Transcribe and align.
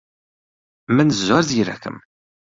من 0.95 1.07
زۆر 1.25 1.43
زیرەکم. 1.49 1.95